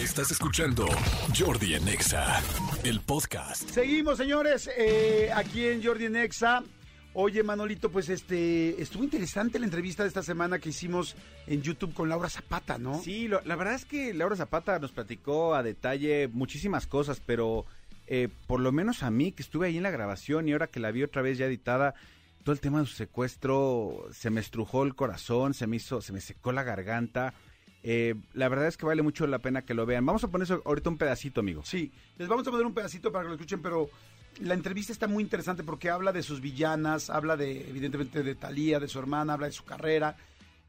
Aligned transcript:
Estás 0.00 0.30
escuchando 0.30 0.86
Jordi 1.38 1.74
en 1.74 1.86
Exa, 1.88 2.40
el 2.84 3.00
podcast. 3.00 3.68
Seguimos, 3.68 4.18
señores, 4.18 4.70
eh, 4.76 5.30
aquí 5.34 5.66
en 5.66 5.82
Jordi 5.82 6.06
en 6.06 6.16
Exa. 6.16 6.62
Oye, 7.12 7.42
Manolito, 7.42 7.90
pues 7.90 8.08
este 8.08 8.80
estuvo 8.80 9.02
interesante 9.04 9.58
la 9.58 9.64
entrevista 9.66 10.04
de 10.04 10.08
esta 10.08 10.22
semana 10.22 10.58
que 10.58 10.68
hicimos 10.70 11.16
en 11.46 11.60
YouTube 11.62 11.92
con 11.92 12.08
Laura 12.08 12.28
Zapata, 12.30 12.78
¿no? 12.78 13.00
Sí, 13.02 13.26
lo- 13.28 13.42
la 13.44 13.56
verdad 13.56 13.74
es 13.74 13.84
que 13.84 14.14
Laura 14.14 14.36
Zapata 14.36 14.78
nos 14.78 14.92
platicó 14.92 15.54
a 15.54 15.62
detalle 15.62 16.28
muchísimas 16.28 16.86
cosas, 16.86 17.20
pero 17.24 17.66
eh, 18.06 18.28
por 18.46 18.60
lo 18.60 18.72
menos 18.72 19.02
a 19.02 19.10
mí, 19.10 19.32
que 19.32 19.42
estuve 19.42 19.66
ahí 19.66 19.76
en 19.76 19.82
la 19.82 19.90
grabación 19.90 20.48
y 20.48 20.52
ahora 20.52 20.68
que 20.68 20.80
la 20.80 20.90
vi 20.92 21.02
otra 21.02 21.20
vez 21.22 21.36
ya 21.38 21.46
editada, 21.46 21.94
todo 22.44 22.52
el 22.52 22.60
tema 22.60 22.80
de 22.80 22.86
su 22.86 22.94
secuestro 22.94 24.06
se 24.12 24.30
me 24.30 24.40
estrujó 24.40 24.84
el 24.84 24.94
corazón, 24.94 25.52
se 25.52 25.66
me 25.66 25.76
hizo, 25.76 26.00
se 26.00 26.12
me 26.12 26.20
secó 26.20 26.52
la 26.52 26.62
garganta. 26.62 27.34
Eh, 27.82 28.14
la 28.34 28.48
verdad 28.48 28.68
es 28.68 28.76
que 28.76 28.86
vale 28.86 29.02
mucho 29.02 29.26
la 29.26 29.38
pena 29.38 29.62
que 29.62 29.74
lo 29.74 29.86
vean. 29.86 30.04
Vamos 30.04 30.24
a 30.24 30.28
poner 30.28 30.44
eso 30.44 30.62
ahorita 30.64 30.90
un 30.90 30.98
pedacito, 30.98 31.40
amigo. 31.40 31.62
Sí, 31.64 31.92
les 32.18 32.28
vamos 32.28 32.46
a 32.46 32.50
poner 32.50 32.66
un 32.66 32.74
pedacito 32.74 33.10
para 33.10 33.24
que 33.24 33.28
lo 33.28 33.34
escuchen, 33.34 33.62
pero 33.62 33.88
la 34.40 34.54
entrevista 34.54 34.92
está 34.92 35.08
muy 35.08 35.22
interesante 35.22 35.64
porque 35.64 35.90
habla 35.90 36.12
de 36.12 36.22
sus 36.22 36.40
villanas, 36.40 37.10
habla 37.10 37.36
de, 37.36 37.68
evidentemente, 37.68 38.22
de 38.22 38.34
Talía, 38.34 38.80
de 38.80 38.88
su 38.88 38.98
hermana, 38.98 39.34
habla 39.34 39.46
de 39.46 39.52
su 39.52 39.64
carrera. 39.64 40.16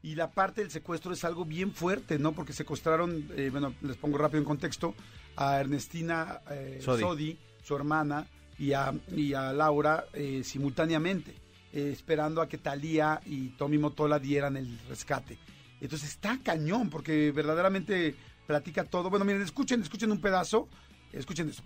Y 0.02 0.16
la 0.16 0.30
parte 0.30 0.62
del 0.62 0.70
secuestro 0.70 1.12
es 1.12 1.24
algo 1.24 1.44
bien 1.44 1.72
fuerte, 1.72 2.18
¿no? 2.18 2.32
Porque 2.32 2.52
secuestraron, 2.52 3.28
eh, 3.36 3.50
bueno, 3.50 3.72
les 3.82 3.96
pongo 3.96 4.18
rápido 4.18 4.38
en 4.38 4.44
contexto, 4.44 4.94
a 5.36 5.60
Ernestina 5.60 6.40
eh, 6.50 6.80
Sodi. 6.82 7.00
Sodi. 7.00 7.38
su 7.62 7.76
hermana, 7.76 8.26
y 8.58 8.72
a, 8.72 8.94
y 9.14 9.34
a 9.34 9.52
Laura 9.52 10.06
eh, 10.12 10.42
simultáneamente, 10.44 11.32
eh, 11.72 11.90
esperando 11.92 12.40
a 12.40 12.48
que 12.48 12.58
Talía 12.58 13.20
y 13.26 13.50
Tommy 13.50 13.78
Motola 13.78 14.18
dieran 14.18 14.56
el 14.56 14.78
rescate. 14.88 15.38
Entonces 15.82 16.10
está 16.10 16.38
cañón, 16.42 16.88
porque 16.90 17.32
verdaderamente 17.32 18.14
platica 18.46 18.84
todo. 18.84 19.10
Bueno, 19.10 19.24
miren, 19.24 19.42
escuchen, 19.42 19.82
escuchen 19.82 20.10
un 20.12 20.20
pedazo. 20.20 20.68
Escuchen 21.12 21.48
esto. 21.50 21.62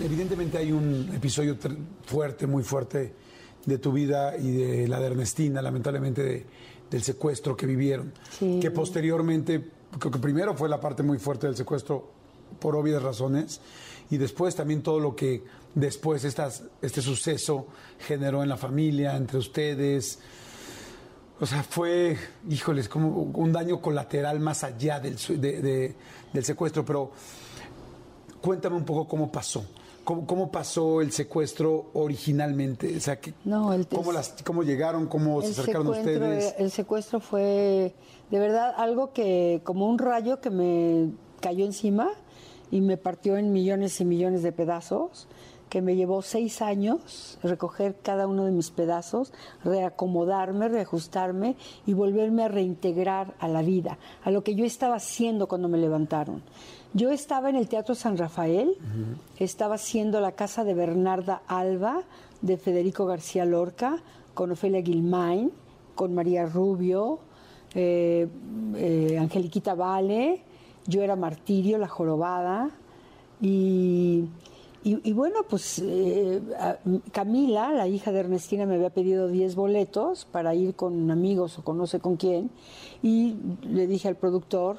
Evidentemente 0.00 0.58
hay 0.58 0.72
un 0.72 1.10
episodio 1.14 1.56
fuerte, 2.06 2.46
muy 2.46 2.62
fuerte 2.62 3.14
de 3.66 3.78
tu 3.78 3.92
vida 3.92 4.36
y 4.36 4.50
de 4.50 4.88
la 4.88 4.98
de 4.98 5.06
Ernestina, 5.08 5.60
lamentablemente 5.60 6.22
de- 6.22 6.46
del 6.90 7.02
secuestro 7.02 7.56
que 7.56 7.66
vivieron. 7.66 8.12
Sí. 8.36 8.58
Que 8.60 8.70
posteriormente, 8.70 9.64
creo 9.98 10.10
que 10.10 10.18
primero 10.18 10.54
fue 10.56 10.68
la 10.68 10.80
parte 10.80 11.02
muy 11.02 11.18
fuerte 11.18 11.46
del 11.46 11.56
secuestro 11.56 12.10
por 12.58 12.74
obvias 12.74 13.02
razones 13.02 13.60
y 14.10 14.16
después 14.16 14.56
también 14.56 14.82
todo 14.82 14.98
lo 14.98 15.14
que 15.14 15.44
después 15.74 16.24
estas, 16.24 16.64
este 16.82 17.00
suceso 17.02 17.68
generó 18.08 18.42
en 18.42 18.48
la 18.48 18.56
familia, 18.56 19.14
entre 19.16 19.38
ustedes. 19.38 20.18
O 21.40 21.46
sea, 21.46 21.62
fue, 21.62 22.16
híjoles, 22.48 22.88
como 22.88 23.08
un 23.22 23.52
daño 23.52 23.80
colateral 23.80 24.40
más 24.40 24.62
allá 24.62 25.00
del, 25.00 25.16
de- 25.40 25.62
de- 25.62 25.94
del 26.32 26.44
secuestro, 26.44 26.84
pero 26.84 27.10
cuéntame 28.40 28.76
un 28.76 28.84
poco 28.84 29.08
cómo 29.08 29.30
pasó. 29.32 29.64
¿Cómo, 30.04 30.26
cómo 30.26 30.50
pasó 30.50 31.00
el 31.02 31.12
secuestro 31.12 31.90
originalmente? 31.94 32.96
O 32.96 33.00
sea, 33.00 33.20
que- 33.20 33.34
No, 33.44 33.72
el- 33.72 33.86
¿cómo, 33.86 34.12
las, 34.12 34.34
¿cómo 34.44 34.62
llegaron? 34.62 35.06
¿Cómo 35.06 35.40
se 35.42 35.50
acercaron 35.52 35.86
ustedes? 35.88 36.54
el 36.58 36.70
secuestro 36.70 37.20
fue 37.20 37.94
de 38.30 38.38
verdad 38.38 38.74
algo 38.76 39.12
que, 39.12 39.60
como 39.64 39.88
un 39.88 39.98
rayo 39.98 40.40
que 40.40 40.50
me 40.50 41.10
cayó 41.40 41.64
encima 41.64 42.08
y 42.70 42.80
me 42.80 42.96
partió 42.96 43.36
en 43.36 43.52
millones 43.52 44.00
y 44.00 44.04
millones 44.04 44.42
de 44.42 44.52
pedazos, 44.52 45.26
que 45.70 45.80
me 45.80 45.96
llevó 45.96 46.20
seis 46.20 46.60
años 46.60 47.38
recoger 47.42 47.96
cada 48.02 48.26
uno 48.26 48.44
de 48.44 48.50
mis 48.50 48.70
pedazos, 48.70 49.32
reacomodarme, 49.64 50.68
reajustarme 50.68 51.56
y 51.86 51.94
volverme 51.94 52.44
a 52.44 52.48
reintegrar 52.48 53.34
a 53.38 53.48
la 53.48 53.62
vida, 53.62 53.96
a 54.22 54.30
lo 54.30 54.42
que 54.42 54.54
yo 54.54 54.66
estaba 54.66 54.96
haciendo 54.96 55.48
cuando 55.48 55.68
me 55.68 55.78
levantaron. 55.78 56.42
Yo 56.92 57.10
estaba 57.10 57.48
en 57.48 57.56
el 57.56 57.68
Teatro 57.68 57.94
San 57.94 58.18
Rafael, 58.18 58.76
estaba 59.38 59.76
haciendo 59.76 60.20
la 60.20 60.32
casa 60.32 60.64
de 60.64 60.74
Bernarda 60.74 61.40
Alba, 61.46 62.02
de 62.42 62.56
Federico 62.56 63.06
García 63.06 63.44
Lorca, 63.44 63.96
con 64.34 64.50
Ofelia 64.50 64.80
Guilmain, 64.80 65.52
con 65.94 66.14
María 66.14 66.46
Rubio, 66.46 67.20
eh, 67.74 68.26
eh, 68.74 69.18
Angeliquita 69.20 69.74
Vale, 69.74 70.42
yo 70.86 71.02
era 71.02 71.14
Martirio, 71.14 71.78
la 71.78 71.86
jorobada, 71.86 72.70
y, 73.40 74.24
y- 74.82 75.00
y 75.08 75.12
bueno, 75.12 75.40
pues 75.48 75.80
eh, 75.84 76.40
Camila, 77.12 77.72
la 77.72 77.86
hija 77.88 78.12
de 78.12 78.20
Ernestina, 78.20 78.66
me 78.66 78.74
había 78.76 78.90
pedido 78.90 79.28
10 79.28 79.54
boletos 79.54 80.24
para 80.24 80.54
ir 80.54 80.74
con 80.74 81.10
amigos 81.10 81.58
o 81.58 81.64
con 81.64 81.76
no 81.78 81.86
sé 81.86 82.00
con 82.00 82.16
quién, 82.16 82.50
y 83.02 83.34
le 83.62 83.86
dije 83.86 84.08
al 84.08 84.16
productor, 84.16 84.78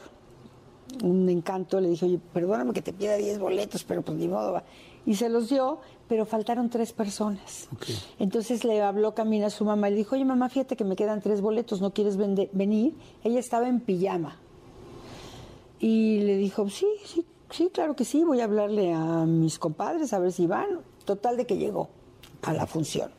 un 1.04 1.30
encanto, 1.30 1.80
le 1.80 1.90
dije, 1.90 2.06
oye, 2.06 2.20
perdóname 2.34 2.74
que 2.74 2.82
te 2.82 2.92
pida 2.94 3.16
10 3.16 3.40
boletos, 3.40 3.84
pero 3.84 4.02
pues 4.02 4.18
ni 4.18 4.28
modo. 4.28 4.52
va". 4.54 4.64
Y 5.06 5.16
se 5.16 5.30
los 5.30 5.50
dio, 5.50 5.80
pero 6.08 6.26
faltaron 6.26 6.70
tres 6.70 6.92
personas. 6.94 7.68
Entonces 8.20 8.64
le 8.66 8.82
habló 8.82 9.16
Camila 9.16 9.48
a 9.48 9.50
su 9.50 9.64
mamá 9.66 9.88
y 9.88 9.92
le 9.92 9.98
dijo, 9.98 10.16
oye 10.16 10.26
mamá, 10.26 10.50
fíjate 10.50 10.76
que 10.76 10.84
me 10.84 10.96
quedan 10.96 11.22
tres 11.22 11.42
boletos, 11.42 11.80
¿no 11.82 11.92
quieres 11.94 12.18
vende- 12.18 12.50
venir? 12.54 12.94
Ella 13.24 13.40
estaba 13.40 13.68
en 13.70 13.80
pijama. 13.80 14.38
Y 15.80 16.20
le 16.20 16.38
dijo, 16.38 16.70
sí, 16.70 16.86
sí, 17.06 17.26
sí, 17.52 17.70
claro 17.74 17.96
que 17.96 18.06
sí, 18.06 18.24
voy 18.24 18.42
a 18.42 18.46
hablarle 18.46 18.94
a 18.94 19.26
mis 19.26 19.60
compadres 19.60 20.14
a 20.14 20.20
ver 20.20 20.32
si 20.32 20.48
van. 20.48 20.80
Total 21.06 21.38
de 21.38 21.46
que 21.46 21.58
llegó 21.58 21.90
a 22.44 22.54
la 22.54 22.66
función. 22.66 23.12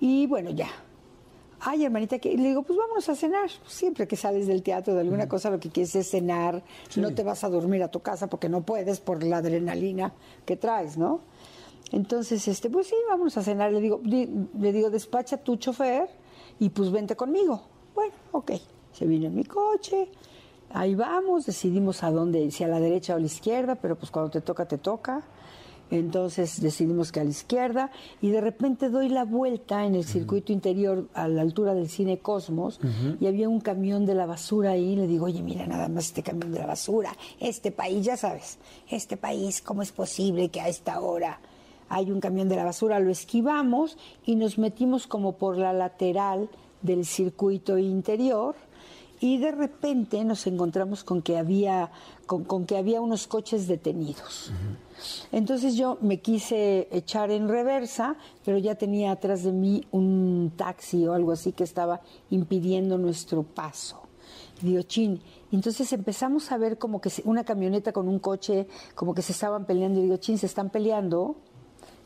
Y 0.00 0.26
bueno, 0.26 0.50
ya. 0.50 0.68
Ay, 1.62 1.84
hermanita, 1.84 2.18
que 2.18 2.34
le 2.36 2.48
digo, 2.48 2.62
pues 2.62 2.78
vámonos 2.78 3.08
a 3.10 3.14
cenar. 3.14 3.50
Siempre 3.66 4.08
que 4.08 4.16
sales 4.16 4.46
del 4.46 4.62
teatro 4.62 4.94
de 4.94 5.00
alguna 5.00 5.28
cosa, 5.28 5.50
lo 5.50 5.60
que 5.60 5.68
quieres 5.70 5.94
es 5.94 6.08
cenar. 6.10 6.62
No 6.96 7.14
te 7.14 7.22
vas 7.22 7.44
a 7.44 7.50
dormir 7.50 7.82
a 7.82 7.90
tu 7.90 8.00
casa 8.00 8.28
porque 8.28 8.48
no 8.48 8.62
puedes 8.62 9.00
por 9.00 9.22
la 9.22 9.38
adrenalina 9.38 10.14
que 10.46 10.56
traes, 10.56 10.96
¿no? 10.96 11.20
Entonces, 11.92 12.46
este, 12.48 12.70
pues 12.70 12.86
sí, 12.86 12.94
vamos 13.08 13.36
a 13.36 13.42
cenar. 13.42 13.72
Le 13.72 13.80
digo, 13.80 14.00
di- 14.02 14.28
le 14.58 14.72
digo, 14.72 14.88
despacha 14.90 15.36
tu 15.38 15.56
chofer 15.56 16.08
y 16.58 16.70
pues 16.70 16.90
vente 16.90 17.14
conmigo. 17.16 17.60
Bueno, 17.94 18.14
ok. 18.32 18.52
Se 18.92 19.06
vino 19.06 19.26
en 19.26 19.34
mi 19.34 19.44
coche, 19.44 20.08
ahí 20.72 20.94
vamos, 20.94 21.46
decidimos 21.46 22.02
a 22.02 22.10
dónde, 22.10 22.50
si 22.50 22.64
a 22.64 22.68
la 22.68 22.80
derecha 22.80 23.14
o 23.14 23.16
a 23.16 23.20
la 23.20 23.26
izquierda, 23.26 23.74
pero 23.76 23.96
pues 23.96 24.10
cuando 24.10 24.30
te 24.30 24.40
toca, 24.40 24.66
te 24.66 24.78
toca. 24.78 25.22
Entonces 25.90 26.60
decidimos 26.60 27.10
que 27.10 27.18
a 27.18 27.24
la 27.24 27.30
izquierda 27.30 27.90
y 28.22 28.30
de 28.30 28.40
repente 28.40 28.90
doy 28.90 29.08
la 29.08 29.24
vuelta 29.24 29.84
en 29.84 29.96
el 29.96 30.04
circuito 30.04 30.52
interior 30.52 31.08
a 31.14 31.26
la 31.26 31.42
altura 31.42 31.74
del 31.74 31.88
cine 31.88 32.20
Cosmos 32.20 32.78
y 33.18 33.26
había 33.26 33.48
un 33.48 33.60
camión 33.60 34.06
de 34.06 34.14
la 34.14 34.24
basura 34.24 34.70
ahí. 34.70 34.94
Le 34.94 35.08
digo, 35.08 35.26
oye, 35.26 35.42
mira 35.42 35.66
nada 35.66 35.88
más 35.88 36.06
este 36.06 36.22
camión 36.22 36.52
de 36.52 36.60
la 36.60 36.66
basura. 36.66 37.12
Este 37.40 37.72
país, 37.72 38.04
ya 38.04 38.16
sabes, 38.16 38.58
este 38.88 39.16
país, 39.16 39.60
¿cómo 39.62 39.82
es 39.82 39.90
posible 39.90 40.48
que 40.50 40.60
a 40.60 40.68
esta 40.68 41.00
hora 41.00 41.40
hay 41.88 42.12
un 42.12 42.20
camión 42.20 42.48
de 42.48 42.54
la 42.54 42.64
basura? 42.64 43.00
Lo 43.00 43.10
esquivamos 43.10 43.98
y 44.24 44.36
nos 44.36 44.58
metimos 44.58 45.08
como 45.08 45.38
por 45.38 45.56
la 45.56 45.72
lateral 45.72 46.48
del 46.82 47.04
circuito 47.04 47.78
interior 47.78 48.54
y 49.20 49.38
de 49.38 49.52
repente 49.52 50.24
nos 50.24 50.46
encontramos 50.46 51.04
con 51.04 51.22
que 51.22 51.38
había 51.38 51.90
con, 52.26 52.44
con 52.44 52.64
que 52.64 52.76
había 52.76 53.00
unos 53.00 53.26
coches 53.26 53.68
detenidos. 53.68 54.50
Entonces 55.32 55.76
yo 55.76 55.98
me 56.00 56.20
quise 56.20 56.88
echar 56.90 57.30
en 57.30 57.48
reversa, 57.48 58.16
pero 58.44 58.58
ya 58.58 58.74
tenía 58.74 59.12
atrás 59.12 59.42
de 59.42 59.52
mí 59.52 59.86
un 59.90 60.52
taxi 60.56 61.06
o 61.06 61.12
algo 61.12 61.32
así 61.32 61.52
que 61.52 61.64
estaba 61.64 62.00
impidiendo 62.30 62.98
nuestro 62.98 63.42
paso. 63.42 64.00
Y 64.62 64.76
entonces 65.52 65.92
empezamos 65.92 66.52
a 66.52 66.58
ver 66.58 66.78
como 66.78 67.00
que 67.00 67.10
una 67.24 67.44
camioneta 67.44 67.92
con 67.92 68.08
un 68.08 68.18
coche, 68.18 68.66
como 68.94 69.14
que 69.14 69.22
se 69.22 69.32
estaban 69.32 69.64
peleando. 69.64 70.00
Y 70.00 70.04
digo, 70.04 70.16
chin, 70.18 70.38
se 70.38 70.46
están 70.46 70.70
peleando. 70.70 71.36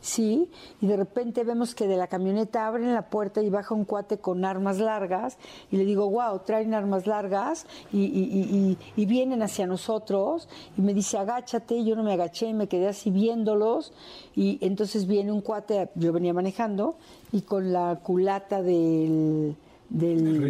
Sí, 0.05 0.51
y 0.83 0.87
de 0.87 0.99
repente 0.99 1.45
vemos 1.45 1.75
que 1.75 1.87
de 1.89 1.97
la 1.97 2.09
camioneta 2.09 2.67
abren 2.67 2.93
la 2.93 3.09
puerta 3.09 3.41
y 3.43 3.49
baja 3.49 3.73
un 3.75 3.87
cuate 3.87 4.19
con 4.19 4.45
armas 4.45 4.79
largas 4.79 5.39
y 5.71 5.79
le 5.79 5.87
digo, 5.87 6.11
wow, 6.11 6.41
traen 6.45 6.75
armas 6.75 7.07
largas 7.07 7.67
y, 7.91 8.01
y- 8.01 8.05
y- 8.05 8.55
y- 8.55 8.79
y 9.03 9.07
vienen 9.07 9.41
hacia 9.41 9.67
nosotros 9.67 10.47
y 10.77 10.83
me 10.83 10.93
dice, 10.93 11.17
agáchate, 11.17 11.77
y 11.77 11.87
yo 11.87 11.97
no 11.97 12.03
me 12.03 12.13
agaché, 12.13 12.53
me 12.53 12.67
quedé 12.69 12.89
así 12.89 13.11
viéndolos. 13.11 13.95
Y 14.37 14.59
entonces 14.61 15.07
viene 15.07 15.33
un 15.33 15.41
cuate, 15.41 15.89
yo 15.95 16.13
venía 16.13 16.35
manejando 16.35 16.97
y 17.33 17.41
con 17.41 17.73
la 17.73 17.99
culata 18.03 18.61
del... 18.63 19.57
Del, 19.89 20.41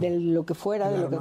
de 0.00 0.18
lo 0.18 0.46
que 0.46 0.54
fuera, 0.54 0.88
de 0.90 0.98
lo 0.98 1.10
que, 1.10 1.16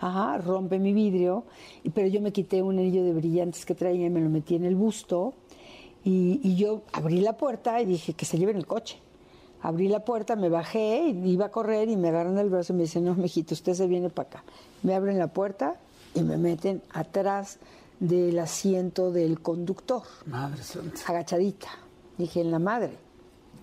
ajá, 0.00 0.38
rompe 0.38 0.78
mi 0.78 0.92
vidrio, 0.92 1.44
y- 1.84 1.90
pero 1.90 2.08
yo 2.08 2.20
me 2.20 2.32
quité 2.32 2.62
un 2.62 2.78
anillo 2.78 3.04
de 3.04 3.12
brillantes 3.12 3.64
que 3.64 3.74
traía 3.74 4.06
y 4.06 4.10
me 4.10 4.20
lo 4.20 4.28
metí 4.28 4.54
en 4.56 4.64
el 4.64 4.74
busto 4.74 5.34
y, 6.04 6.40
y 6.42 6.56
yo 6.56 6.82
abrí 6.92 7.20
la 7.20 7.36
puerta 7.36 7.80
y 7.80 7.86
dije 7.86 8.14
que 8.14 8.24
se 8.24 8.38
lleven 8.38 8.56
el 8.56 8.66
coche. 8.66 8.98
Abrí 9.60 9.88
la 9.88 10.04
puerta, 10.04 10.36
me 10.36 10.48
bajé, 10.48 11.00
iba 11.24 11.46
a 11.46 11.50
correr 11.50 11.88
y 11.88 11.96
me 11.96 12.08
agarran 12.10 12.38
el 12.38 12.48
brazo 12.48 12.72
y 12.72 12.76
me 12.76 12.82
dicen, 12.82 13.04
no, 13.04 13.14
mijito, 13.14 13.54
usted 13.54 13.74
se 13.74 13.86
viene 13.88 14.08
para 14.08 14.28
acá. 14.28 14.44
Me 14.84 14.94
abren 14.94 15.18
la 15.18 15.26
puerta 15.28 15.74
y 16.14 16.22
me 16.22 16.36
meten 16.36 16.80
atrás 16.92 17.58
del 17.98 18.38
asiento 18.38 19.10
del 19.10 19.40
conductor, 19.40 20.02
Madre 20.26 20.62
santa. 20.62 21.00
agachadita. 21.08 21.68
Dije, 22.16 22.40
en 22.40 22.52
la 22.52 22.60
madre. 22.60 22.96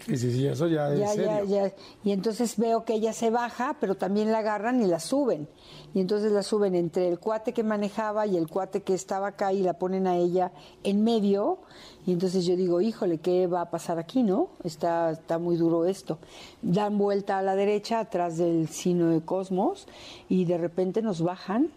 Sí, 0.05 0.17
sí, 0.17 0.31
sí, 0.31 0.47
eso 0.47 0.67
ya 0.67 0.93
es 0.93 0.99
ya, 0.99 1.07
serio. 1.07 1.25
ya, 1.25 1.67
ya. 1.67 1.73
Y 2.03 2.11
entonces 2.11 2.57
veo 2.57 2.85
que 2.85 2.93
ella 2.93 3.13
se 3.13 3.29
baja, 3.29 3.77
pero 3.79 3.95
también 3.95 4.31
la 4.31 4.39
agarran 4.39 4.81
y 4.81 4.85
la 4.85 4.99
suben. 4.99 5.47
Y 5.93 6.01
entonces 6.01 6.31
la 6.31 6.43
suben 6.43 6.75
entre 6.75 7.07
el 7.07 7.19
cuate 7.19 7.53
que 7.53 7.63
manejaba 7.63 8.27
y 8.27 8.37
el 8.37 8.47
cuate 8.47 8.83
que 8.83 8.93
estaba 8.93 9.27
acá 9.27 9.53
y 9.53 9.61
la 9.61 9.73
ponen 9.73 10.05
a 10.07 10.17
ella 10.17 10.51
en 10.83 11.03
medio. 11.03 11.59
Y 12.05 12.11
entonces 12.11 12.45
yo 12.45 12.55
digo, 12.55 12.81
híjole, 12.81 13.17
¿qué 13.17 13.47
va 13.47 13.61
a 13.61 13.69
pasar 13.71 13.97
aquí, 13.97 14.21
no? 14.21 14.49
Está, 14.63 15.11
está 15.11 15.39
muy 15.39 15.55
duro 15.55 15.85
esto. 15.85 16.19
Dan 16.61 16.97
vuelta 16.97 17.39
a 17.39 17.41
la 17.41 17.55
derecha, 17.55 17.99
atrás 17.99 18.37
del 18.37 18.67
sino 18.67 19.09
de 19.09 19.21
Cosmos, 19.21 19.87
y 20.29 20.45
de 20.45 20.57
repente 20.57 21.01
nos 21.01 21.21
bajan 21.21 21.69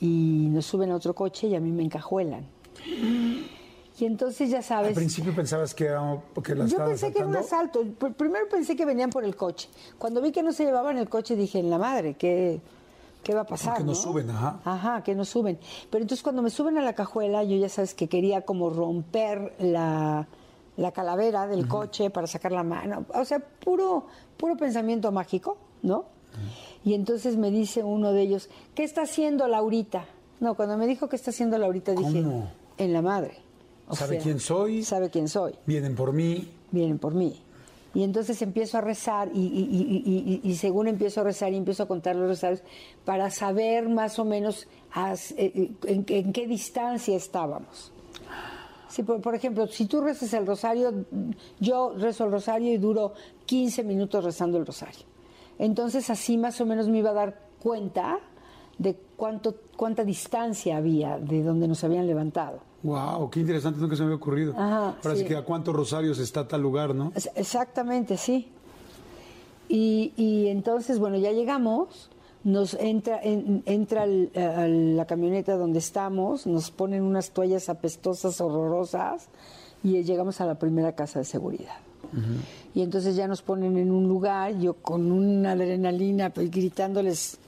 y 0.00 0.48
nos 0.50 0.66
suben 0.66 0.90
a 0.90 0.96
otro 0.96 1.14
coche 1.14 1.46
y 1.46 1.54
a 1.54 1.60
mí 1.60 1.70
me 1.70 1.84
encajuelan. 1.84 2.46
Y 3.98 4.04
entonces 4.04 4.50
ya 4.50 4.60
sabes... 4.60 4.88
Al 4.88 4.94
principio 4.94 5.34
pensabas 5.34 5.74
que 5.74 5.86
era 5.86 6.20
porque 6.34 6.54
la 6.54 6.66
Yo 6.66 6.78
pensé 6.84 7.12
que 7.12 7.18
era 7.20 7.28
un 7.28 7.36
asalto. 7.36 7.82
Pr- 7.82 8.14
Primero 8.14 8.46
pensé 8.48 8.76
que 8.76 8.84
venían 8.84 9.08
por 9.10 9.24
el 9.24 9.34
coche. 9.34 9.68
Cuando 9.98 10.20
vi 10.20 10.32
que 10.32 10.42
no 10.42 10.52
se 10.52 10.64
llevaban 10.64 10.98
el 10.98 11.08
coche, 11.08 11.34
dije, 11.34 11.58
en 11.60 11.70
la 11.70 11.78
madre, 11.78 12.14
¿qué, 12.14 12.60
qué 13.22 13.34
va 13.34 13.40
a 13.42 13.46
pasar? 13.46 13.82
Nos 13.84 13.96
no? 13.98 14.12
suben, 14.12 14.28
ajá. 14.30 14.60
Ajá, 14.64 15.02
que 15.02 15.14
nos 15.14 15.30
suben. 15.30 15.58
Pero 15.90 16.02
entonces 16.02 16.22
cuando 16.22 16.42
me 16.42 16.50
suben 16.50 16.76
a 16.76 16.82
la 16.82 16.92
cajuela, 16.94 17.42
yo 17.44 17.56
ya 17.56 17.70
sabes 17.70 17.94
que 17.94 18.06
quería 18.06 18.42
como 18.42 18.68
romper 18.68 19.54
la, 19.60 20.28
la 20.76 20.92
calavera 20.92 21.46
del 21.46 21.66
coche 21.66 22.10
para 22.10 22.26
sacar 22.26 22.52
la 22.52 22.64
mano. 22.64 23.06
O 23.14 23.24
sea, 23.24 23.38
puro, 23.38 24.08
puro 24.36 24.58
pensamiento 24.58 25.10
mágico, 25.10 25.56
¿no? 25.82 26.04
Y 26.84 26.92
entonces 26.92 27.38
me 27.38 27.50
dice 27.50 27.82
uno 27.82 28.12
de 28.12 28.20
ellos, 28.20 28.50
¿qué 28.74 28.84
está 28.84 29.02
haciendo 29.02 29.48
Laurita? 29.48 30.04
No, 30.38 30.54
cuando 30.54 30.76
me 30.76 30.86
dijo 30.86 31.08
qué 31.08 31.16
está 31.16 31.30
haciendo 31.30 31.56
Laurita, 31.56 31.92
dije, 31.92 32.22
en 32.76 32.92
la 32.92 33.00
madre. 33.00 33.38
O 33.88 33.94
¿Sabe 33.94 34.14
sea, 34.16 34.22
quién 34.22 34.40
soy? 34.40 34.82
Sabe 34.82 35.10
quién 35.10 35.28
soy 35.28 35.54
Vienen 35.66 35.94
por 35.94 36.12
mí. 36.12 36.48
vienen 36.72 36.98
por 36.98 37.14
mí. 37.14 37.40
Y 37.94 38.02
entonces 38.02 38.42
empiezo 38.42 38.76
a 38.76 38.82
rezar 38.82 39.30
y, 39.32 40.40
y- 40.44 40.54
según 40.56 40.86
empiezo 40.88 41.22
a 41.22 41.24
rezar 41.24 41.52
y 41.52 41.56
empiezo 41.56 41.84
a 41.84 41.86
contar 41.88 42.14
los 42.14 42.28
rezarios 42.28 42.62
para 43.06 43.30
saber 43.30 43.88
más 43.88 44.18
o 44.18 44.24
menos 44.26 44.66
as- 44.92 45.32
eh, 45.32 45.52
eh, 45.54 45.70
en, 45.86 46.04
en 46.08 46.32
qué 46.32 46.46
distancia 46.46 47.16
estábamos. 47.16 47.92
Sí, 48.88 49.02
por, 49.02 49.20
por 49.22 49.34
ejemplo, 49.34 49.66
si 49.66 49.86
tú 49.86 50.00
rezas 50.02 50.32
el 50.34 50.46
rosario, 50.46 50.92
yo 51.58 51.94
rezo 51.96 52.24
el 52.26 52.32
rosario 52.32 52.70
y 52.72 52.76
duro 52.76 53.14
15 53.46 53.82
minutos 53.82 54.22
rezando 54.24 54.58
el 54.58 54.66
rosario. 54.66 55.04
Entonces 55.58 56.10
así 56.10 56.36
más 56.36 56.60
o 56.60 56.66
menos 56.66 56.88
me 56.88 56.98
iba 56.98 57.10
a 57.10 57.14
dar 57.14 57.40
cuenta 57.62 58.18
de 58.78 58.96
cuánto, 59.16 59.54
cuánta 59.76 60.04
distancia 60.04 60.76
había 60.76 61.18
de 61.18 61.42
donde 61.42 61.66
nos 61.68 61.82
habían 61.84 62.06
levantado. 62.06 62.58
Wow, 62.82 63.30
qué 63.30 63.40
interesante, 63.40 63.80
nunca 63.80 63.96
se 63.96 64.02
me 64.02 64.06
había 64.06 64.16
ocurrido. 64.16 64.52
Ajá, 64.56 64.96
Ahora 65.02 65.16
sí. 65.16 65.24
que 65.24 65.36
a 65.36 65.42
cuántos 65.44 65.74
rosarios 65.74 66.18
está 66.18 66.46
tal 66.46 66.60
lugar, 66.62 66.94
¿no? 66.94 67.12
Exactamente, 67.34 68.16
sí. 68.16 68.48
Y, 69.68 70.12
y 70.16 70.46
entonces, 70.48 70.98
bueno, 70.98 71.16
ya 71.16 71.32
llegamos, 71.32 72.10
nos 72.44 72.74
entra, 72.74 73.20
en- 73.22 73.62
entra 73.66 74.02
al- 74.04 74.30
a 74.36 74.68
la 74.68 75.04
camioneta 75.06 75.56
donde 75.56 75.80
estamos, 75.80 76.46
nos 76.46 76.70
ponen 76.70 77.02
unas 77.02 77.30
toallas 77.30 77.68
apestosas, 77.68 78.40
horrorosas, 78.40 79.28
y 79.82 80.02
llegamos 80.04 80.40
a 80.40 80.46
la 80.46 80.54
primera 80.56 80.92
casa 80.94 81.18
de 81.18 81.24
seguridad. 81.24 81.76
Y 82.74 82.82
entonces 82.82 83.16
ya 83.16 83.26
nos 83.26 83.42
ponen 83.42 83.76
en 83.78 83.90
un 83.90 84.06
lugar, 84.06 84.56
yo 84.58 84.74
con 84.74 85.10
una 85.10 85.52
adrenalina, 85.52 86.30
pues, 86.30 86.50
gritándoles, 86.52 87.38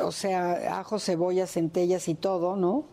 o 0.00 0.12
sea, 0.12 0.78
ajo, 0.78 0.98
cebolla, 0.98 1.46
centellas 1.46 2.08
y 2.08 2.14
todo, 2.14 2.56
¿no? 2.56 2.84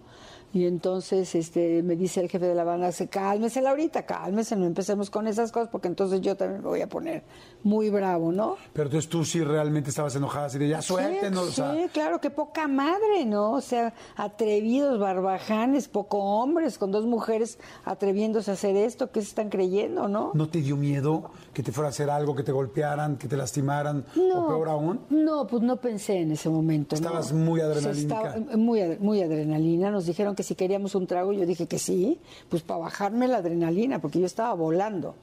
Y 0.51 0.66
entonces 0.66 1.36
este, 1.36 1.84
me 1.84 1.96
dice 1.96 2.22
el 2.22 2.30
jefe 2.30 2.48
de 2.48 2.56
la 2.56 2.63
banda, 2.63 2.92
se 2.92 3.07
cálmese 3.07 3.62
Laurita, 3.62 4.06
cálmese, 4.06 4.56
no 4.56 4.66
empecemos 4.66 5.12
con 5.12 5.28
esas 5.28 5.51
cosas 5.51 5.69
porque 5.69 5.88
entonces 5.88 6.22
yo 6.22 6.36
también 6.36 6.63
me 6.63 6.69
voy 6.69 6.81
a 6.81 6.90
poner 6.90 7.24
muy 7.63 7.90
bravo, 7.90 8.31
¿no? 8.31 8.56
Pero 8.74 8.88
entonces 8.88 9.10
tú 9.10 9.24
sí 9.25 9.44
realmente 9.44 9.92
estabas 9.92 10.16
enojada, 10.16 10.48
así 10.48 10.57
de 10.57 10.69
ya 10.69 10.81
suéltenos. 10.81 11.46
Sí, 11.46 11.50
o 11.50 11.54
sea, 11.54 11.74
sí, 11.74 11.90
claro, 11.94 12.19
qué 12.19 12.31
poca 12.31 12.68
madre, 12.68 13.25
¿no? 13.25 13.51
O 13.51 13.62
sea, 13.62 13.94
atrevidos, 14.16 15.00
barbajanes, 15.00 15.88
poco 15.88 16.18
hombres, 16.18 16.78
con 16.80 16.92
dos 16.92 17.06
mujeres 17.06 17.60
atreviéndose 17.86 18.50
a 18.50 18.56
hacer 18.56 18.75
esto, 18.75 19.12
¿qué 19.12 19.22
se 19.22 19.28
están 19.28 19.50
creyendo, 19.50 20.07
no? 20.07 20.31
¿No 20.34 20.50
te 20.50 20.62
dio 20.62 20.78
miedo 20.78 21.30
que 21.54 21.62
te 21.62 21.72
fuera 21.72 21.90
a 21.90 21.92
hacer 21.92 22.10
algo, 22.10 22.36
que 22.36 22.44
te 22.44 22.51
golpearan, 22.51 23.18
que 23.18 23.28
te 23.28 23.38
lastimaran? 23.38 24.06
O 24.34 24.48
peor 24.48 24.69
aún. 24.69 25.01
No, 25.10 25.46
pues 25.46 25.62
no 25.62 25.78
pensé 25.78 26.22
en 26.22 26.31
ese 26.31 26.50
momento. 26.50 26.96
¿no? 26.96 27.01
Estabas 27.01 27.34
muy 27.34 27.62
adrenalínica. 27.62 28.36
Estaba 28.36 28.57
muy, 28.57 28.98
muy 29.00 29.22
adrenalina. 29.22 29.92
Nos 29.92 30.06
dijeron 30.06 30.36
que 30.39 30.44
si 30.44 30.56
queríamos 30.56 30.95
un 30.95 31.06
trago, 31.06 31.33
yo 31.33 31.45
dije 31.45 31.68
que 31.68 31.77
sí, 31.77 32.18
pues 32.47 32.63
para 32.63 32.80
bajarme 32.80 33.27
la 33.27 33.39
adrenalina, 33.39 34.00
porque 34.00 34.21
yo 34.21 34.25
estaba 34.25 34.53
volando, 34.53 35.13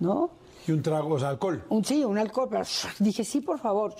¿no? 0.00 0.30
Y 0.66 0.72
un 0.72 0.82
trago, 0.82 1.14
o 1.14 1.18
sea, 1.20 1.28
alcohol. 1.28 1.62
Un 1.68 1.84
sí, 1.84 2.04
un 2.04 2.18
alcohol, 2.18 2.48
pero 2.50 2.64
dije 2.98 3.22
sí, 3.22 3.40
por 3.40 3.60
favor, 3.60 3.94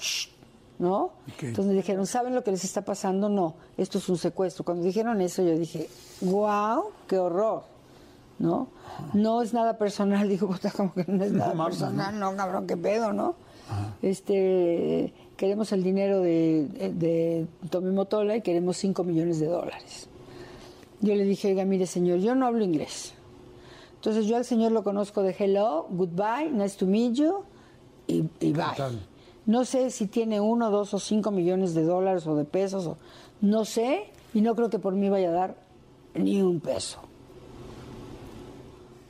¿no? 0.81 1.05
Ok. 1.05 1.43
Entonces 1.43 1.67
me 1.67 1.75
dijeron, 1.75 2.09
¿saben 2.09 2.35
lo 2.35 2.43
que 2.43 2.51
les 2.51 2.65
está 2.65 2.85
pasando? 2.85 3.29
No, 3.29 3.55
esto 3.77 3.99
es 3.99 4.09
un 4.09 4.19
secuestro. 4.19 4.65
Cuando 4.65 4.83
dijeron 4.83 5.21
eso, 5.21 5.45
yo 5.45 5.57
dije, 5.57 5.89
wow, 6.23 6.87
qué 7.07 7.21
horror, 7.21 7.63
¿no? 8.41 8.67
No 9.13 9.41
es 9.41 9.55
nada 9.55 9.79
personal, 9.79 10.29
digo, 10.35 10.49
puta, 10.49 10.73
como 10.73 10.93
que 10.93 11.05
no 11.07 11.23
es 11.23 11.31
nada 11.31 11.55
mames, 11.55 11.79
personal, 11.79 12.19
no, 12.19 12.35
cabrón, 12.35 12.67
qué 12.67 12.77
pedo, 12.77 13.13
¿no? 13.13 13.37
Este, 14.03 15.15
queremos 15.37 15.71
el 15.71 15.85
dinero 15.85 16.19
de, 16.19 16.67
de 16.97 17.47
Tommy 17.71 17.93
Motola 17.93 18.35
y 18.35 18.43
queremos 18.43 18.77
5 18.79 19.05
millones 19.05 19.39
de 19.39 19.47
dólares. 19.47 20.09
Yo 21.05 21.15
le 21.15 21.25
dije, 21.25 21.49
oiga, 21.49 21.67
mire, 21.67 21.87
señor, 21.87 22.21
yo 22.21 22.35
no 22.35 22.47
hablo 22.47 22.65
inglés. 22.65 23.13
Entonces 23.97 24.25
yo 24.27 24.37
al 24.37 24.47
señor 24.47 24.73
lo 24.73 24.83
conozco 24.83 25.23
de 25.23 25.37
hello, 25.39 25.87
goodbye, 25.91 26.51
nice 26.51 26.79
to 26.79 26.87
meet 26.87 27.13
you 27.13 27.45
y, 28.07 28.25
y 28.41 28.53
bye. 28.53 28.65
No 29.45 29.67
sé 29.67 29.91
si 29.91 30.07
tiene 30.07 30.41
uno, 30.41 30.71
dos 30.71 30.95
o 30.95 30.99
cinco 30.99 31.31
millones 31.31 31.75
de 31.75 31.83
dólares 31.83 32.27
o 32.27 32.35
de 32.35 32.47
pesos, 32.47 32.87
o, 32.87 32.97
no 33.43 33.67
sé, 33.67 34.05
y 34.33 34.41
no 34.41 34.55
creo 34.55 34.71
que 34.71 34.79
por 34.79 34.95
mí 34.95 35.11
vaya 35.11 35.29
a 35.29 35.33
dar 35.33 35.57
ni 36.15 36.41
un 36.41 36.61
peso. 36.61 37.01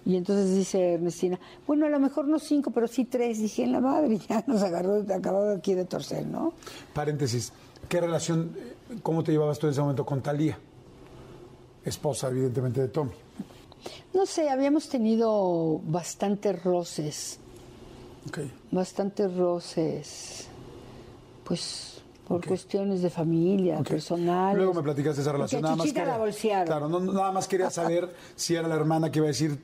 Y 0.04 0.16
entonces 0.16 0.52
dice 0.52 0.94
Ernestina, 0.94 1.38
bueno, 1.64 1.86
a 1.86 1.88
lo 1.90 2.00
mejor 2.00 2.26
no 2.26 2.40
cinco, 2.40 2.72
pero 2.72 2.88
sí 2.88 3.04
tres. 3.04 3.38
Dije, 3.38 3.62
en 3.62 3.70
la 3.70 3.80
madre, 3.80 4.18
ya 4.28 4.42
nos 4.48 4.62
agarró, 4.62 5.04
acababa 5.14 5.52
aquí 5.52 5.74
de 5.74 5.84
torcer, 5.84 6.26
¿no? 6.26 6.54
Paréntesis. 6.92 7.52
¿Qué 7.88 8.00
relación, 8.00 8.52
eh, 8.56 8.96
cómo 9.02 9.22
te 9.22 9.30
llevabas 9.30 9.60
tú 9.60 9.66
en 9.66 9.72
ese 9.72 9.80
momento 9.80 10.04
con 10.04 10.20
Talía? 10.20 10.58
Esposa, 11.84 12.28
evidentemente, 12.28 12.80
de 12.80 12.88
Tommy. 12.88 13.12
No 14.14 14.24
sé, 14.26 14.48
habíamos 14.48 14.88
tenido 14.88 15.80
bastantes 15.84 16.62
roces. 16.62 17.38
Bastantes 18.70 19.36
roces, 19.36 20.48
pues 21.44 22.00
por 22.26 22.46
cuestiones 22.46 23.02
de 23.02 23.10
familia, 23.10 23.78
Ok. 23.80 23.88
personales. 23.88 24.56
Luego 24.56 24.72
me 24.72 24.82
platicaste 24.82 25.20
esa 25.20 25.32
relación. 25.32 25.60
Nada 25.60 25.76
más 25.76 25.86
quería- 25.88 26.06
la 26.06 26.16
bolsearon. 26.18 26.66
Claro, 26.66 26.88
no- 26.88 27.00
nada 27.00 27.32
más 27.32 27.46
quería 27.46 27.68
saber 27.70 28.14
si 28.36 28.54
era 28.54 28.66
la 28.66 28.76
hermana 28.76 29.10
que 29.10 29.18
iba 29.18 29.26
a 29.26 29.28
decir 29.28 29.62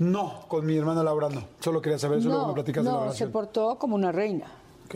no, 0.00 0.40
con 0.48 0.66
mi 0.66 0.76
hermana 0.76 1.02
Laura 1.04 1.28
no. 1.28 1.44
Solo 1.60 1.80
quería 1.80 1.98
saber 1.98 2.18
eso, 2.18 2.28
luego 2.28 2.42
me 2.42 2.48
no, 2.48 2.54
platicas 2.54 2.84
de 2.84 2.90
la 2.90 2.92
no, 2.96 2.98
se 3.00 3.04
relación. 3.06 3.30
portó 3.32 3.78
como 3.78 3.94
una 3.94 4.10
reina. 4.10 4.46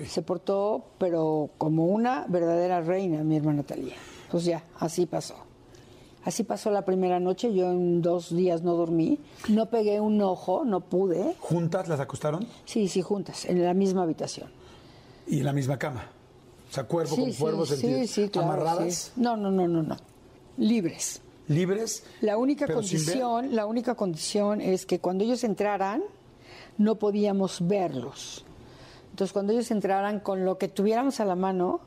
Se 0.08 0.22
portó, 0.22 0.82
pero 0.98 1.50
como 1.58 1.84
una 1.86 2.24
verdadera 2.28 2.80
reina, 2.80 3.22
mi 3.22 3.36
hermana 3.36 3.62
Talía. 3.62 3.94
Pues 4.30 4.44
ya, 4.44 4.64
así 4.80 5.06
pasó. 5.06 5.36
Así 6.24 6.44
pasó 6.44 6.70
la 6.70 6.84
primera 6.84 7.18
noche, 7.18 7.52
yo 7.52 7.70
en 7.70 8.00
dos 8.00 8.34
días 8.34 8.62
no 8.62 8.76
dormí, 8.76 9.18
no 9.48 9.66
pegué 9.66 10.00
un 10.00 10.20
ojo, 10.22 10.64
no 10.64 10.80
pude. 10.80 11.34
¿Juntas 11.40 11.88
las 11.88 11.98
acostaron? 11.98 12.46
Sí, 12.64 12.86
sí, 12.86 13.02
juntas, 13.02 13.44
en 13.46 13.62
la 13.62 13.74
misma 13.74 14.04
habitación. 14.04 14.48
Y 15.26 15.40
en 15.40 15.46
la 15.46 15.52
misma 15.52 15.78
cama. 15.78 16.06
O 16.70 16.74
sea, 16.74 16.84
cuerpo 16.84 17.16
sí, 17.16 17.22
con 17.22 17.32
cuerpo, 17.32 17.66
sí, 17.66 17.76
sentido. 17.76 18.00
sí, 18.00 18.06
sí, 18.06 18.28
claro, 18.28 18.52
amarradas, 18.52 18.94
sí. 18.94 19.20
No, 19.20 19.36
no, 19.36 19.50
no, 19.50 19.66
no, 19.66 19.82
no. 19.82 19.96
Libres. 20.56 21.20
libres. 21.48 22.04
La 22.20 22.36
única 22.36 22.66
condición, 22.66 23.54
la 23.54 23.66
única 23.66 23.94
condición 23.94 24.60
es 24.60 24.86
que 24.86 25.00
cuando 25.00 25.24
ellos 25.24 25.42
entraran 25.44 26.02
no 26.78 26.96
podíamos 26.96 27.66
verlos. 27.66 28.44
Entonces, 29.10 29.32
cuando 29.32 29.52
ellos 29.52 29.70
entraran 29.70 30.20
con 30.20 30.44
lo 30.44 30.56
que 30.56 30.68
tuviéramos 30.68 31.20
a 31.20 31.24
la 31.24 31.34
mano, 31.34 31.80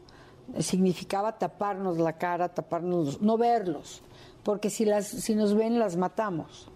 significaba 0.59 1.37
taparnos 1.37 1.97
la 1.97 2.13
cara, 2.13 2.49
taparnos, 2.49 3.21
no 3.21 3.37
verlos, 3.37 4.01
porque 4.45 4.69
si 4.69 4.85
las, 4.85 5.07
si 5.07 5.33
nos 5.33 5.55
ven 5.55 5.79
las 5.79 5.97
matamos. 5.97 6.67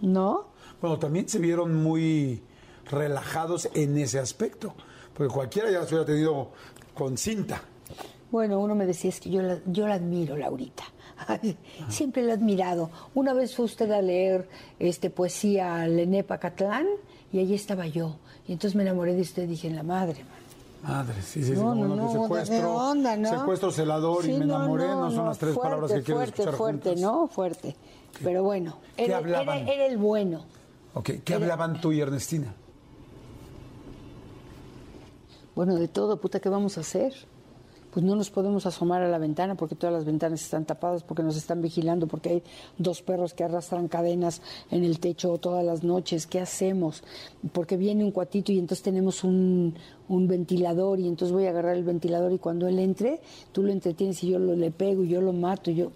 ¿No? 0.00 0.46
Bueno, 0.80 0.98
también 0.98 1.28
se 1.28 1.38
vieron 1.38 1.74
muy 1.74 2.42
relajados 2.90 3.68
en 3.74 3.98
ese 3.98 4.18
aspecto. 4.18 4.74
Porque 5.12 5.32
cualquiera 5.32 5.70
ya 5.70 5.80
las 5.80 5.90
hubiera 5.90 6.06
tenido 6.06 6.52
con 6.94 7.18
cinta. 7.18 7.60
Bueno, 8.30 8.58
uno 8.58 8.74
me 8.74 8.86
decía, 8.86 9.10
es 9.10 9.20
que 9.20 9.28
yo 9.28 9.42
la, 9.42 9.58
yo 9.66 9.86
la 9.86 9.96
admiro, 9.96 10.34
Laurita. 10.34 10.84
Ay, 11.28 11.58
Siempre 11.90 12.22
la 12.22 12.30
he 12.30 12.36
admirado. 12.36 12.90
Una 13.14 13.34
vez 13.34 13.54
fue 13.54 13.66
usted 13.66 13.90
a 13.90 14.00
leer 14.00 14.48
este, 14.78 15.10
poesía 15.10 15.82
al 15.82 15.98
Enepa 15.98 16.38
Catlán 16.38 16.86
y 17.34 17.40
allí 17.40 17.54
estaba 17.54 17.86
yo. 17.86 18.16
Y 18.48 18.52
entonces 18.52 18.74
me 18.74 18.82
enamoré 18.82 19.14
de 19.14 19.20
usted 19.20 19.42
y 19.42 19.48
dije, 19.48 19.68
en 19.68 19.76
la 19.76 19.82
madre, 19.82 20.24
man. 20.24 20.39
Madre, 20.82 21.20
sí, 21.22 21.42
sí, 21.44 21.44
sí. 21.44 21.52
No, 21.52 21.70
como 21.70 21.88
no, 21.88 21.96
no, 21.96 22.10
secuestro, 22.22 22.56
¿de 22.56 22.64
onda, 22.64 23.16
no? 23.16 23.28
secuestro, 23.28 23.70
celador 23.70 24.24
y 24.24 24.32
me 24.32 24.44
enamoré, 24.44 24.88
no, 24.88 25.10
son 25.10 25.26
las 25.26 25.38
tres 25.38 25.54
fuerte, 25.54 25.68
palabras 25.70 25.92
que 25.92 26.02
quiero 26.02 26.20
fuerte, 26.20 26.42
escuchar 26.42 26.54
fuerte, 26.58 26.88
juntas. 26.90 27.02
¿no? 27.02 27.26
Fuerte. 27.28 27.76
Pero 28.24 28.42
bueno, 28.42 28.76
¿Qué 28.96 29.04
era, 29.04 29.18
era- 29.20 29.42
era 29.60 29.86
el 29.86 29.98
bueno. 29.98 30.44
Ok, 30.94 31.10
¿qué 31.24 31.34
hablaban 31.34 31.80
tú 31.80 31.92
y 31.92 32.00
Ernestina? 32.00 32.54
Bueno, 35.54 35.74
de 35.76 35.88
todo, 35.88 36.18
puta, 36.20 36.40
¿qué 36.40 36.48
vamos 36.48 36.78
a 36.78 36.80
hacer? 36.80 37.12
Pues 37.92 38.04
no 38.04 38.14
nos 38.14 38.30
podemos 38.30 38.66
asomar 38.66 39.02
a 39.02 39.08
la 39.08 39.18
ventana 39.18 39.56
porque 39.56 39.74
todas 39.74 39.92
las 39.92 40.04
ventanas 40.04 40.42
están 40.42 40.64
tapadas, 40.64 41.02
porque 41.02 41.22
nos 41.22 41.36
están 41.36 41.60
vigilando, 41.60 42.06
porque 42.06 42.28
hay 42.28 42.42
dos 42.78 43.02
perros 43.02 43.34
que 43.34 43.44
arrastran 43.44 43.88
cadenas 43.88 44.42
en 44.70 44.84
el 44.84 45.00
techo 45.00 45.38
todas 45.38 45.64
las 45.64 45.82
noches. 45.82 46.26
¿Qué 46.26 46.40
hacemos? 46.40 47.02
Porque 47.52 47.76
viene 47.76 48.04
un 48.04 48.12
cuatito 48.12 48.52
y 48.52 48.58
entonces 48.58 48.82
tenemos 48.82 49.24
un, 49.24 49.74
un 50.08 50.28
ventilador 50.28 51.00
y 51.00 51.08
entonces 51.08 51.32
voy 51.32 51.46
a 51.46 51.50
agarrar 51.50 51.76
el 51.76 51.84
ventilador 51.84 52.32
y 52.32 52.38
cuando 52.38 52.68
él 52.68 52.78
entre, 52.78 53.20
tú 53.52 53.62
lo 53.62 53.72
entretienes 53.72 54.22
y 54.22 54.30
yo 54.30 54.38
lo, 54.38 54.54
le 54.54 54.70
pego 54.70 55.04
y 55.04 55.08
yo 55.08 55.20
lo 55.20 55.32
mato. 55.32 55.70
Yo... 55.70 55.90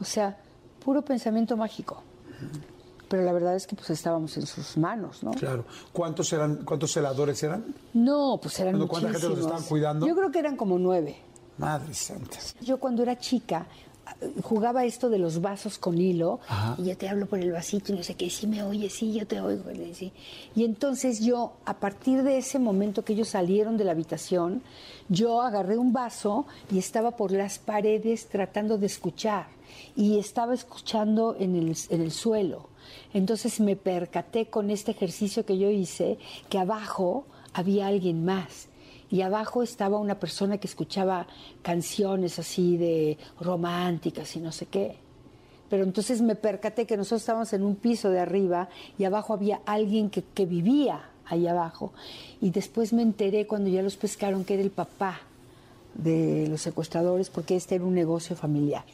O 0.00 0.04
sea, 0.04 0.36
puro 0.84 1.02
pensamiento 1.02 1.56
mágico. 1.56 2.02
Pero 3.08 3.22
la 3.22 3.32
verdad 3.32 3.54
es 3.54 3.66
que 3.66 3.76
pues 3.76 3.90
estábamos 3.90 4.36
en 4.36 4.46
sus 4.46 4.76
manos, 4.76 5.22
¿no? 5.22 5.30
Claro. 5.32 5.64
¿Cuántos 5.92 6.32
eran, 6.32 6.64
cuántos 6.64 6.92
celadores 6.92 7.42
eran? 7.42 7.64
No, 7.94 8.38
pues 8.42 8.58
eran 8.58 8.72
Bueno, 8.72 8.88
¿cuánta 8.88 9.08
gente 9.10 9.22
los 9.22 9.30
muchísimos. 9.30 9.52
estaban 9.52 9.68
cuidando? 9.68 10.06
Yo 10.06 10.16
creo 10.16 10.30
que 10.32 10.38
eran 10.40 10.56
como 10.56 10.78
nueve. 10.78 11.16
Madre 11.58 11.94
santa. 11.94 12.38
Yo 12.60 12.78
cuando 12.78 13.02
era 13.02 13.16
chica 13.18 13.66
jugaba 14.42 14.84
esto 14.84 15.08
de 15.08 15.18
los 15.18 15.40
vasos 15.40 15.78
con 15.78 15.98
hilo 16.00 16.38
y 16.78 16.84
yo 16.84 16.96
te 16.96 17.08
hablo 17.08 17.26
por 17.26 17.38
el 17.40 17.50
vasito 17.50 17.92
y 17.92 17.96
no 17.96 18.02
sé 18.02 18.14
qué, 18.14 18.30
sí 18.30 18.46
me 18.46 18.62
oyes, 18.62 18.92
sí, 18.92 19.12
yo 19.12 19.26
te 19.26 19.40
oigo. 19.40 19.64
decía. 19.70 20.10
Y 20.54 20.64
entonces 20.64 21.20
yo, 21.20 21.54
a 21.64 21.74
partir 21.78 22.22
de 22.22 22.38
ese 22.38 22.58
momento 22.58 23.04
que 23.04 23.14
ellos 23.14 23.28
salieron 23.28 23.76
de 23.76 23.84
la 23.84 23.92
habitación, 23.92 24.62
yo 25.08 25.42
agarré 25.42 25.76
un 25.76 25.92
vaso 25.92 26.46
y 26.70 26.78
estaba 26.78 27.12
por 27.16 27.32
las 27.32 27.58
paredes 27.58 28.28
tratando 28.28 28.78
de 28.78 28.86
escuchar 28.86 29.55
y 29.94 30.18
estaba 30.18 30.54
escuchando 30.54 31.36
en 31.38 31.56
el, 31.56 31.76
en 31.90 32.00
el 32.00 32.12
suelo. 32.12 32.68
Entonces 33.12 33.60
me 33.60 33.76
percaté 33.76 34.46
con 34.46 34.70
este 34.70 34.92
ejercicio 34.92 35.44
que 35.44 35.58
yo 35.58 35.70
hice 35.70 36.18
que 36.48 36.58
abajo 36.58 37.26
había 37.52 37.86
alguien 37.86 38.24
más 38.24 38.68
y 39.10 39.22
abajo 39.22 39.62
estaba 39.62 39.98
una 39.98 40.18
persona 40.18 40.58
que 40.58 40.66
escuchaba 40.66 41.26
canciones 41.62 42.38
así 42.38 42.76
de 42.76 43.18
románticas 43.40 44.34
y 44.36 44.40
no 44.40 44.52
sé 44.52 44.66
qué. 44.66 44.96
Pero 45.68 45.84
entonces 45.84 46.22
me 46.22 46.34
percaté 46.34 46.86
que 46.86 46.96
nosotros 46.96 47.22
estábamos 47.22 47.52
en 47.52 47.62
un 47.62 47.76
piso 47.76 48.10
de 48.10 48.20
arriba 48.20 48.68
y 48.98 49.04
abajo 49.04 49.32
había 49.32 49.60
alguien 49.66 50.10
que, 50.10 50.22
que 50.22 50.46
vivía 50.46 51.10
ahí 51.24 51.46
abajo. 51.46 51.92
Y 52.40 52.50
después 52.50 52.92
me 52.92 53.02
enteré 53.02 53.46
cuando 53.46 53.68
ya 53.68 53.82
los 53.82 53.96
pescaron 53.96 54.44
que 54.44 54.54
era 54.54 54.62
el 54.62 54.70
papá 54.70 55.20
de 55.94 56.46
los 56.48 56.60
secuestradores 56.60 57.30
porque 57.30 57.56
este 57.56 57.76
era 57.76 57.84
un 57.84 57.94
negocio 57.94 58.36
familiar. 58.36 58.84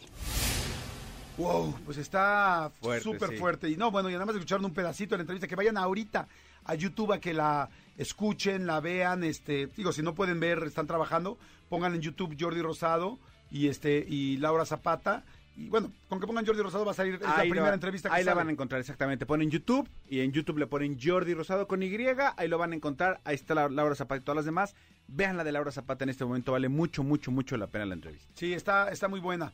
Wow, 1.38 1.74
pues 1.84 1.98
está 1.98 2.70
súper 3.02 3.30
sí. 3.30 3.36
fuerte. 3.36 3.68
Y 3.68 3.76
no, 3.76 3.90
bueno, 3.90 4.10
y 4.10 4.12
nada 4.12 4.26
más 4.26 4.34
escucharon 4.34 4.64
un 4.64 4.74
pedacito 4.74 5.14
de 5.14 5.18
la 5.18 5.22
entrevista, 5.22 5.48
que 5.48 5.56
vayan 5.56 5.76
ahorita 5.76 6.28
a 6.64 6.74
YouTube 6.74 7.12
a 7.12 7.20
que 7.20 7.32
la 7.32 7.70
escuchen, 7.96 8.66
la 8.66 8.80
vean, 8.80 9.24
este, 9.24 9.66
digo, 9.68 9.92
si 9.92 10.02
no 10.02 10.14
pueden 10.14 10.40
ver, 10.40 10.62
están 10.64 10.86
trabajando, 10.86 11.38
pongan 11.68 11.94
en 11.94 12.00
YouTube 12.00 12.36
Jordi 12.38 12.60
Rosado 12.60 13.18
y 13.50 13.68
este 13.68 14.04
y 14.06 14.36
Laura 14.38 14.64
Zapata. 14.64 15.24
Y 15.56 15.68
bueno, 15.68 15.92
con 16.08 16.18
que 16.18 16.26
pongan 16.26 16.46
Jordi 16.46 16.62
Rosado 16.62 16.84
va 16.84 16.92
a 16.92 16.94
salir, 16.94 17.14
es 17.16 17.20
la 17.20 17.36
primera 17.40 17.68
lo- 17.68 17.74
entrevista 17.74 18.08
que 18.08 18.14
Ahí 18.16 18.24
la 18.24 18.32
van 18.34 18.48
a 18.48 18.52
encontrar, 18.52 18.80
exactamente. 18.80 19.26
Ponen 19.26 19.50
YouTube 19.50 19.88
y 20.08 20.20
en 20.20 20.32
YouTube 20.32 20.58
le 20.58 20.66
ponen 20.66 20.98
Jordi 21.02 21.34
Rosado 21.34 21.68
con 21.68 21.82
Y. 21.82 21.94
Ahí 22.36 22.48
lo 22.48 22.56
van 22.58 22.72
a 22.72 22.74
encontrar. 22.76 23.20
Ahí 23.24 23.34
está 23.34 23.54
la- 23.54 23.68
Laura 23.68 23.94
Zapata 23.94 24.20
y 24.20 24.24
todas 24.24 24.36
las 24.36 24.44
demás. 24.46 24.74
Vean 25.08 25.36
la 25.36 25.44
de 25.44 25.52
Laura 25.52 25.70
Zapata 25.72 26.04
en 26.04 26.10
este 26.10 26.24
momento. 26.24 26.52
Vale 26.52 26.68
mucho, 26.70 27.02
mucho, 27.02 27.30
mucho 27.30 27.56
la 27.58 27.66
pena 27.66 27.84
la 27.84 27.94
entrevista. 27.94 28.32
Sí, 28.34 28.54
está, 28.54 28.88
está 28.90 29.08
muy 29.08 29.20
buena. 29.20 29.52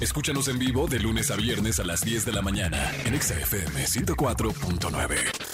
Escúchanos 0.00 0.48
en 0.48 0.58
vivo 0.58 0.86
de 0.88 0.98
lunes 1.00 1.30
a 1.30 1.36
viernes 1.36 1.80
a 1.80 1.84
las 1.84 2.02
10 2.04 2.26
de 2.26 2.32
la 2.32 2.42
mañana 2.42 2.90
en 3.06 3.14
Exa 3.14 3.34
FM 3.38 3.86
104.9. 3.86 5.49